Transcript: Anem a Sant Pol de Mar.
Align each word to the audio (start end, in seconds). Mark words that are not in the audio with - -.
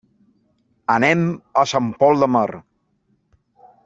Anem 0.93 1.21
a 1.63 1.67
Sant 1.75 1.91
Pol 2.01 2.23
de 2.25 2.31
Mar. 2.37 2.49